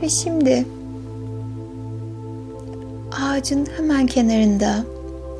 Ve 0.01 0.09
şimdi 0.09 0.65
ağacın 3.21 3.67
hemen 3.77 4.07
kenarında 4.07 4.85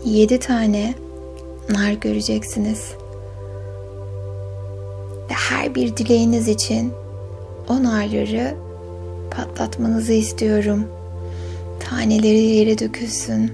yedi 0.06 0.40
tane 0.40 0.94
nar 1.70 1.92
göreceksiniz. 1.92 2.92
Ve 5.30 5.34
her 5.34 5.76
bir 5.76 5.98
dileğiniz 5.98 6.48
için 6.48 6.92
o 7.70 7.84
narları 7.84 8.56
patlatmanızı 9.32 10.14
istiyorum. 10.14 10.88
Taneleri 11.80 12.42
yere 12.42 12.80
dökülsün. 12.80 13.52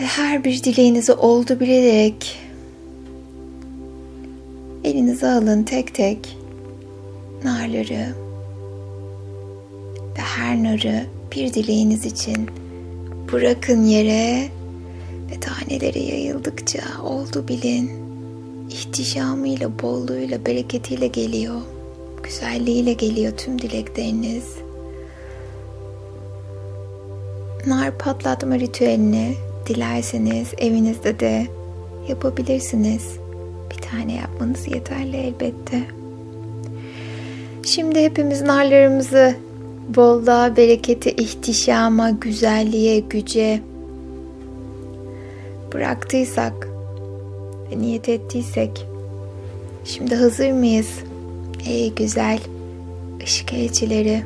Ve 0.00 0.04
her 0.04 0.44
bir 0.44 0.62
dileğinizi 0.62 1.12
oldu 1.12 1.60
bilerek 1.60 2.49
Elinize 4.90 5.30
alın 5.30 5.62
tek 5.62 5.94
tek 5.94 6.38
narları 7.44 8.14
ve 10.16 10.20
her 10.20 10.62
narı 10.62 11.06
bir 11.32 11.54
dileğiniz 11.54 12.06
için 12.06 12.50
bırakın 13.32 13.84
yere 13.84 14.48
ve 15.30 15.40
taneleri 15.40 16.02
yayıldıkça 16.02 16.82
oldu 17.02 17.48
bilin. 17.48 17.90
ihtişamıyla, 18.70 19.78
bolluğuyla, 19.82 20.46
bereketiyle 20.46 21.06
geliyor. 21.06 21.60
Güzelliğiyle 22.22 22.92
geliyor 22.92 23.32
tüm 23.36 23.62
dilekleriniz. 23.62 24.44
Nar 27.66 27.98
patlatma 27.98 28.58
ritüelini 28.58 29.34
dilerseniz 29.66 30.48
evinizde 30.58 31.20
de 31.20 31.46
yapabilirsiniz. 32.08 33.19
Bir 33.70 33.82
tane 33.82 34.14
yapmanız 34.14 34.68
yeterli 34.68 35.16
elbette. 35.16 35.82
Şimdi 37.66 38.00
hepimiz 38.00 38.42
narlarımızı 38.42 39.34
bolluğa, 39.96 40.56
berekete, 40.56 41.12
ihtişama, 41.12 42.10
güzelliğe, 42.10 43.00
güce 43.00 43.60
bıraktıysak 45.72 46.68
ve 47.70 47.78
niyet 47.78 48.08
ettiysek 48.08 48.86
şimdi 49.84 50.14
hazır 50.14 50.52
mıyız? 50.52 50.90
Ey 51.68 51.94
güzel 51.94 52.38
ışık 53.22 53.52
elçileri 53.52 54.22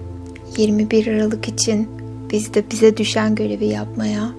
21 0.57 1.07
Aralık 1.07 1.49
için 1.49 1.89
biz 2.31 2.55
de 2.55 2.65
bize 2.71 2.97
düşen 2.97 3.35
görevi 3.35 3.67
yapmaya 3.67 4.31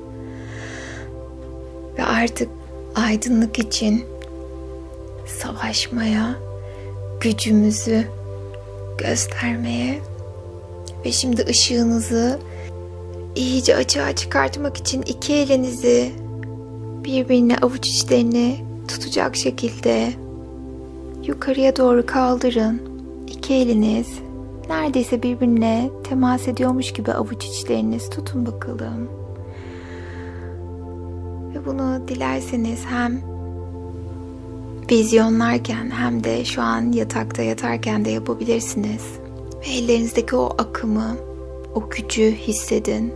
ve 1.98 2.04
artık 2.04 2.50
aydınlık 2.96 3.60
için 3.60 4.04
savaşmaya, 5.26 6.36
gücümüzü 7.22 8.08
göstermeye 8.98 10.00
ve 11.06 11.12
şimdi 11.12 11.46
ışığınızı 11.50 12.40
iyice 13.36 13.76
açığa 13.76 14.16
çıkartmak 14.16 14.78
için 14.78 15.02
iki 15.02 15.34
elinizi 15.34 16.12
birbirine 17.04 17.58
avuç 17.58 17.88
içlerini 17.88 18.66
tutacak 18.88 19.36
şekilde 19.36 20.14
yukarıya 21.28 21.76
doğru 21.76 22.06
kaldırın. 22.06 22.82
İki 23.28 23.54
eliniz 23.54 24.08
neredeyse 24.70 25.24
birbirine 25.24 25.90
temas 26.04 26.48
ediyormuş 26.48 26.94
gibi 26.94 27.12
avuç 27.12 27.46
içleriniz 27.46 28.10
tutun 28.10 28.46
bakalım. 28.46 29.10
Ve 31.54 31.66
bunu 31.66 32.08
dilerseniz 32.08 32.86
hem 32.86 33.35
vizyonlarken 34.92 35.90
hem 35.92 36.24
de 36.24 36.46
şu 36.46 36.62
an 36.62 36.92
yatakta 36.92 37.42
yatarken 37.42 38.06
de 38.06 38.10
yapabilirsiniz. 38.10 39.04
Ve 39.62 39.70
ellerinizdeki 39.70 40.36
o 40.36 40.56
akımı, 40.58 41.18
o 41.76 41.90
gücü 41.90 42.32
hissedin. 42.32 43.14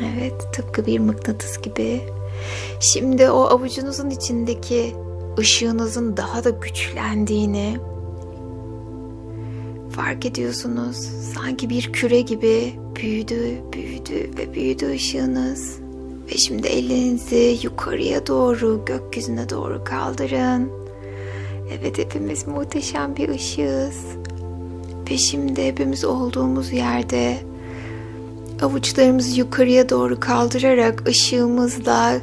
Evet, 0.00 0.52
tıpkı 0.52 0.86
bir 0.86 0.98
mıknatıs 0.98 1.62
gibi. 1.62 2.00
Şimdi 2.80 3.30
o 3.30 3.40
avucunuzun 3.40 4.10
içindeki 4.10 4.94
ışığınızın 5.38 6.16
daha 6.16 6.44
da 6.44 6.50
güçlendiğini 6.50 7.76
fark 9.90 10.26
ediyorsunuz. 10.26 10.96
Sanki 11.34 11.70
bir 11.70 11.92
küre 11.92 12.20
gibi 12.20 12.72
büyüdü, 12.96 13.72
büyüdü 13.72 14.30
ve 14.38 14.54
büyüdü 14.54 14.92
ışığınız. 14.92 15.81
Ve 16.32 16.36
şimdi 16.36 16.68
elinizi 16.68 17.58
yukarıya 17.62 18.26
doğru, 18.26 18.84
gökyüzüne 18.86 19.48
doğru 19.48 19.84
kaldırın. 19.84 20.70
Evet 21.72 21.98
hepimiz 21.98 22.46
muhteşem 22.46 23.16
bir 23.16 23.28
ışığız. 23.28 23.96
Ve 25.10 25.18
şimdi 25.18 25.66
hepimiz 25.66 26.04
olduğumuz 26.04 26.72
yerde 26.72 27.36
avuçlarımızı 28.62 29.40
yukarıya 29.40 29.88
doğru 29.88 30.20
kaldırarak 30.20 31.08
ışığımızla 31.08 32.16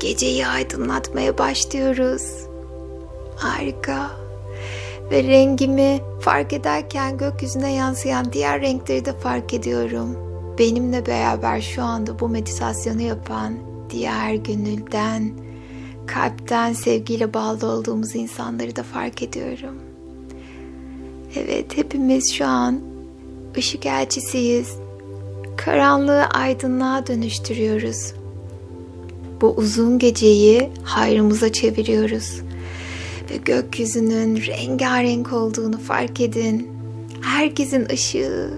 geceyi 0.00 0.46
aydınlatmaya 0.46 1.38
başlıyoruz. 1.38 2.22
Harika. 3.36 4.10
Ve 5.10 5.22
rengimi 5.22 6.00
fark 6.20 6.52
ederken 6.52 7.18
gökyüzüne 7.18 7.72
yansıyan 7.72 8.32
diğer 8.32 8.60
renkleri 8.60 9.04
de 9.04 9.12
fark 9.12 9.54
ediyorum. 9.54 10.25
Benimle 10.58 11.06
beraber 11.06 11.60
şu 11.60 11.82
anda 11.82 12.20
bu 12.20 12.28
meditasyonu 12.28 13.02
yapan 13.02 13.54
diğer 13.90 14.34
gönülden, 14.34 15.30
kalpten 16.06 16.72
sevgiyle 16.72 17.34
bağlı 17.34 17.66
olduğumuz 17.66 18.14
insanları 18.14 18.76
da 18.76 18.82
fark 18.82 19.22
ediyorum. 19.22 19.74
Evet, 21.36 21.76
hepimiz 21.76 22.32
şu 22.32 22.46
an 22.46 22.80
ışık 23.56 23.86
elçisiyiz. 23.86 24.76
Karanlığı 25.56 26.24
aydınlığa 26.24 27.06
dönüştürüyoruz. 27.06 28.14
Bu 29.40 29.54
uzun 29.56 29.98
geceyi 29.98 30.70
hayrımıza 30.82 31.52
çeviriyoruz. 31.52 32.40
Ve 33.30 33.36
gökyüzünün 33.36 34.36
rengarenk 34.36 35.32
olduğunu 35.32 35.78
fark 35.78 36.20
edin. 36.20 36.68
Herkesin 37.20 37.88
ışığı 37.92 38.50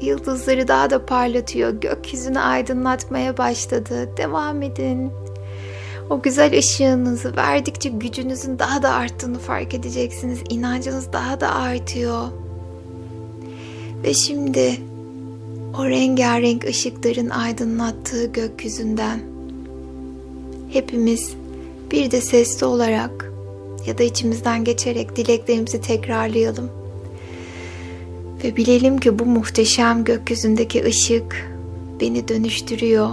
yıldızları 0.00 0.68
daha 0.68 0.90
da 0.90 1.06
parlatıyor. 1.06 1.70
Gökyüzünü 1.70 2.38
aydınlatmaya 2.38 3.36
başladı. 3.36 4.08
Devam 4.16 4.62
edin. 4.62 5.12
O 6.10 6.22
güzel 6.22 6.58
ışığınızı 6.58 7.36
verdikçe 7.36 7.88
gücünüzün 7.88 8.58
daha 8.58 8.82
da 8.82 8.94
arttığını 8.94 9.38
fark 9.38 9.74
edeceksiniz. 9.74 10.38
İnancınız 10.48 11.12
daha 11.12 11.40
da 11.40 11.54
artıyor. 11.54 12.28
Ve 14.04 14.14
şimdi 14.14 14.80
o 15.78 15.84
rengarenk 15.84 16.64
ışıkların 16.64 17.30
aydınlattığı 17.30 18.32
gökyüzünden 18.32 19.20
hepimiz 20.72 21.34
bir 21.90 22.10
de 22.10 22.20
sesli 22.20 22.66
olarak 22.66 23.32
ya 23.86 23.98
da 23.98 24.02
içimizden 24.02 24.64
geçerek 24.64 25.16
dileklerimizi 25.16 25.80
tekrarlayalım. 25.80 26.70
Ve 28.44 28.56
bilelim 28.56 28.98
ki 28.98 29.18
bu 29.18 29.24
muhteşem 29.26 30.04
gökyüzündeki 30.04 30.84
ışık 30.84 31.50
beni 32.00 32.28
dönüştürüyor 32.28 33.10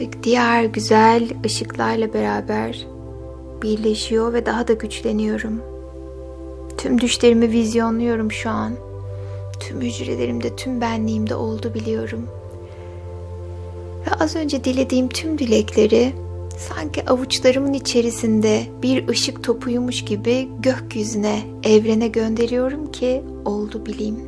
ve 0.00 0.22
diğer 0.22 0.64
güzel 0.64 1.28
ışıklarla 1.44 2.14
beraber 2.14 2.86
birleşiyor 3.62 4.32
ve 4.32 4.46
daha 4.46 4.68
da 4.68 4.72
güçleniyorum. 4.72 5.62
Tüm 6.78 7.00
düşlerimi 7.00 7.50
vizyonluyorum 7.50 8.32
şu 8.32 8.50
an. 8.50 8.72
Tüm 9.60 9.80
hücrelerimde, 9.80 10.56
tüm 10.56 10.80
benliğimde 10.80 11.34
oldu 11.34 11.72
biliyorum. 11.74 12.28
Ve 14.06 14.24
az 14.24 14.36
önce 14.36 14.64
dilediğim 14.64 15.08
tüm 15.08 15.38
dilekleri 15.38 16.12
sanki 16.58 17.10
avuçlarımın 17.10 17.72
içerisinde 17.72 18.62
bir 18.82 19.08
ışık 19.08 19.44
topuymuş 19.44 20.04
gibi 20.04 20.48
gökyüzüne, 20.60 21.42
evrene 21.64 22.08
gönderiyorum 22.08 22.92
ki 22.92 23.22
oldu 23.44 23.86
bileyim. 23.86 24.27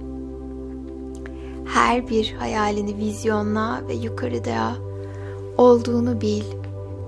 Her 1.75 2.09
bir 2.09 2.35
hayalini 2.39 2.97
vizyonla 2.97 3.83
ve 3.89 3.95
yukarıda 3.95 4.77
olduğunu 5.57 6.21
bil. 6.21 6.43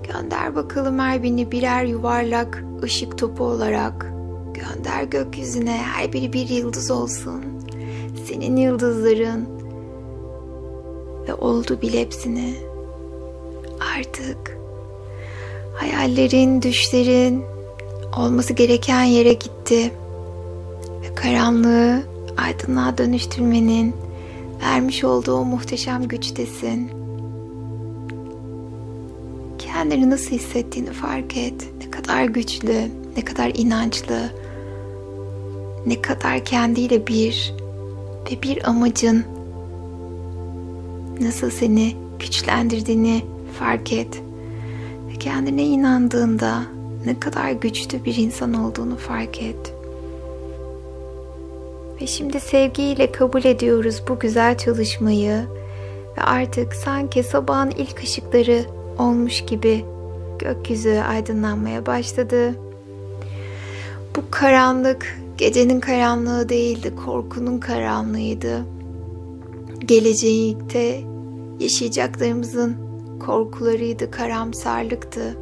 Gönder 0.03 0.55
bakalım 0.55 0.99
her 0.99 1.23
birini 1.23 1.51
birer 1.51 1.85
yuvarlak 1.85 2.63
ışık 2.83 3.17
topu 3.17 3.43
olarak. 3.43 4.13
Gönder 4.53 5.03
gökyüzüne 5.03 5.77
her 5.77 6.13
biri 6.13 6.33
bir 6.33 6.49
yıldız 6.49 6.91
olsun. 6.91 7.43
Senin 8.25 8.57
yıldızların 8.57 9.47
ve 11.27 11.33
oldu 11.33 11.79
bil 11.81 11.93
hepsini. 11.93 12.53
Artık 13.97 14.57
hayallerin, 15.75 16.61
düşlerin 16.61 17.43
olması 18.17 18.53
gereken 18.53 19.03
yere 19.03 19.33
gitti. 19.33 19.91
Ve 21.01 21.15
karanlığı 21.15 22.03
aydınlığa 22.37 22.97
dönüştürmenin 22.97 23.95
vermiş 24.63 25.03
olduğu 25.03 25.33
o 25.33 25.45
muhteşem 25.45 26.07
güçtesin. 26.07 26.91
Kendini 29.57 30.09
nasıl 30.09 30.31
hissettiğini 30.31 30.91
fark 30.91 31.37
et. 31.37 31.67
Ne 31.79 31.91
kadar 31.91 32.23
güçlü, 32.25 32.91
ne 33.17 33.25
kadar 33.25 33.51
inançlı, 33.55 34.19
ne 35.85 36.01
kadar 36.01 36.45
kendiyle 36.45 37.07
bir 37.07 37.53
ve 38.31 38.41
bir 38.41 38.69
amacın 38.69 39.23
nasıl 41.21 41.49
seni 41.49 41.95
güçlendirdiğini 42.19 43.21
fark 43.59 43.93
et. 43.93 44.21
Ve 45.09 45.13
kendine 45.19 45.63
inandığında 45.63 46.63
ne 47.05 47.19
kadar 47.19 47.51
güçlü 47.51 48.05
bir 48.05 48.15
insan 48.15 48.53
olduğunu 48.53 48.97
fark 48.97 49.41
et. 49.41 49.73
Ve 52.03 52.07
şimdi 52.07 52.39
sevgiyle 52.39 53.11
kabul 53.11 53.43
ediyoruz 53.43 54.03
bu 54.07 54.19
güzel 54.19 54.57
çalışmayı 54.57 55.45
ve 56.17 56.21
artık 56.21 56.73
sanki 56.73 57.23
sabahın 57.23 57.69
ilk 57.69 58.03
ışıkları 58.03 58.65
olmuş 58.99 59.45
gibi 59.45 59.85
gökyüzü 60.39 60.99
aydınlanmaya 61.09 61.85
başladı. 61.85 62.55
Bu 64.15 64.21
karanlık 64.31 65.19
gecenin 65.37 65.79
karanlığı 65.79 66.49
değildi, 66.49 66.95
korkunun 67.05 67.59
karanlığıydı. 67.59 68.65
Gelecekte 69.85 71.01
yaşayacaklarımızın 71.59 72.77
korkularıydı, 73.25 74.11
karamsarlıktı. 74.11 75.37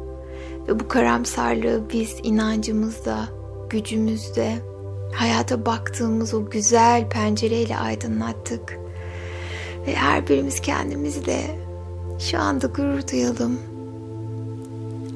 Ve 0.68 0.80
bu 0.80 0.88
karamsarlığı 0.88 1.82
biz 1.92 2.16
inancımızda, 2.22 3.28
gücümüzde, 3.70 4.71
hayata 5.14 5.66
baktığımız 5.66 6.34
o 6.34 6.50
güzel 6.50 7.08
pencereyle 7.08 7.76
aydınlattık. 7.76 8.78
Ve 9.86 9.94
her 9.94 10.28
birimiz 10.28 10.60
kendimizle 10.60 11.58
şu 12.18 12.38
anda 12.38 12.66
gurur 12.66 13.08
duyalım. 13.12 13.58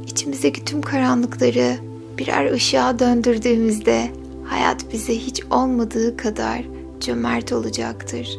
İçimizdeki 0.06 0.64
tüm 0.64 0.82
karanlıkları 0.82 1.76
birer 2.18 2.52
ışığa 2.52 2.98
döndürdüğümüzde 2.98 4.10
hayat 4.44 4.92
bize 4.92 5.14
hiç 5.14 5.44
olmadığı 5.50 6.16
kadar 6.16 6.62
cömert 7.00 7.52
olacaktır. 7.52 8.38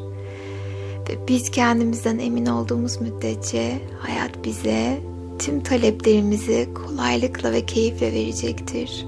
Ve 1.10 1.28
biz 1.28 1.52
kendimizden 1.52 2.20
emin 2.20 2.46
olduğumuz 2.46 3.02
müddetçe 3.02 3.82
hayat 4.00 4.46
bize 4.46 5.00
tüm 5.40 5.64
taleplerimizi 5.64 6.70
kolaylıkla 6.74 7.52
ve 7.52 7.66
keyifle 7.66 8.14
verecektir. 8.14 9.06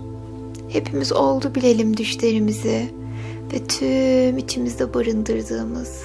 Hepimiz 0.70 1.12
oldu 1.12 1.56
bilelim 1.56 1.98
düşlerimizi 1.98 2.90
ve 3.54 3.68
tüm 3.68 4.38
içimizde 4.38 4.94
barındırdığımız 4.94 6.04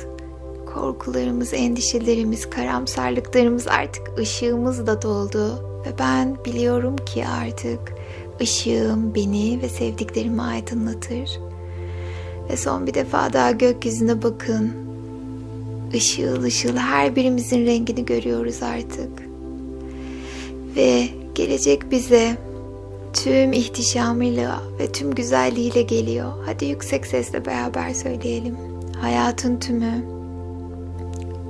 korkularımız, 0.75 1.55
endişelerimiz, 1.55 2.51
karamsarlıklarımız 2.51 3.69
artık 3.69 4.19
ışığımızla 4.19 5.03
doldu 5.03 5.65
ve 5.87 5.99
ben 5.99 6.37
biliyorum 6.45 6.97
ki 6.97 7.27
artık 7.27 7.95
ışığım 8.41 9.15
beni 9.15 9.63
ve 9.63 9.69
sevdiklerimi 9.69 10.43
aydınlatır. 10.43 11.41
Ve 12.51 12.57
son 12.57 12.87
bir 12.87 12.95
defa 12.95 13.33
daha 13.33 13.51
gökyüzüne 13.51 14.23
bakın. 14.23 14.73
Işıl 15.93 16.43
ışıl 16.43 16.77
her 16.77 17.17
birimizin 17.17 17.67
rengini 17.67 18.05
görüyoruz 18.07 18.63
artık. 18.63 19.11
Ve 20.77 21.09
gelecek 21.35 21.91
bize 21.91 22.37
tüm 23.15 23.53
ihtişamıyla 23.53 24.63
ve 24.81 24.93
tüm 24.93 25.15
güzelliğiyle 25.15 25.83
geliyor. 25.83 26.33
Hadi 26.47 26.65
yüksek 26.65 27.07
sesle 27.07 27.47
beraber 27.47 27.95
söyleyelim. 27.95 28.57
Hayatın 29.01 29.57
tümü 29.57 30.05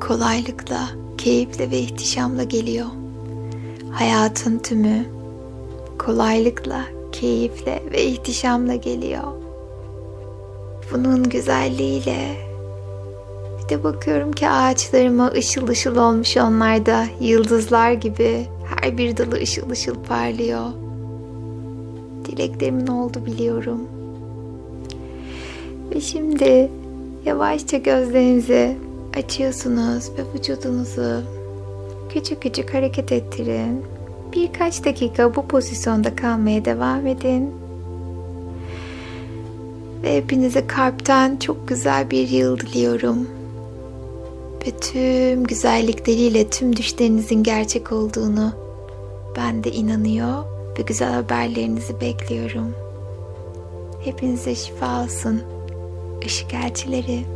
kolaylıkla, 0.00 0.88
keyifle 1.18 1.70
ve 1.70 1.78
ihtişamla 1.78 2.42
geliyor. 2.42 2.86
Hayatın 3.92 4.58
tümü 4.58 5.06
kolaylıkla, 5.98 6.84
keyifle 7.12 7.82
ve 7.92 8.04
ihtişamla 8.04 8.74
geliyor. 8.74 9.32
Bunun 10.92 11.28
güzelliğiyle 11.28 12.36
bir 13.64 13.68
de 13.68 13.84
bakıyorum 13.84 14.32
ki 14.32 14.48
ağaçlarıma 14.48 15.28
ışıl 15.30 15.68
ışıl 15.68 15.96
olmuş 15.96 16.36
onlar 16.36 16.86
da 16.86 17.06
yıldızlar 17.20 17.92
gibi 17.92 18.46
her 18.64 18.98
bir 18.98 19.16
dalı 19.16 19.34
ışıl 19.34 19.70
ışıl 19.70 19.94
parlıyor. 19.94 20.83
Dileklerimin 22.36 22.86
oldu 22.86 23.26
biliyorum. 23.26 23.80
Ve 25.94 26.00
şimdi 26.00 26.70
yavaşça 27.24 27.76
gözlerinizi 27.78 28.76
açıyorsunuz 29.16 30.10
ve 30.18 30.38
vücudunuzu 30.38 31.22
küçük 32.12 32.42
küçük 32.42 32.74
hareket 32.74 33.12
ettirin. 33.12 33.82
Birkaç 34.32 34.84
dakika 34.84 35.36
bu 35.36 35.46
pozisyonda 35.48 36.16
kalmaya 36.16 36.64
devam 36.64 37.06
edin. 37.06 37.50
Ve 40.02 40.16
hepinize 40.16 40.66
kalpten 40.66 41.36
çok 41.36 41.68
güzel 41.68 42.10
bir 42.10 42.28
yıl 42.28 42.58
diliyorum. 42.58 43.28
Ve 44.66 44.70
tüm 44.70 45.44
güzellikleriyle 45.44 46.50
tüm 46.50 46.76
düşlerinizin 46.76 47.42
gerçek 47.42 47.92
olduğunu 47.92 48.52
ben 49.36 49.64
de 49.64 49.72
inanıyor 49.72 50.53
ve 50.78 50.82
güzel 50.82 51.12
haberlerinizi 51.12 52.00
bekliyorum. 52.00 52.74
Hepinize 54.04 54.54
şifa 54.54 55.02
olsun. 55.04 55.42
Işık 56.22 56.54
elçileri. 56.54 57.33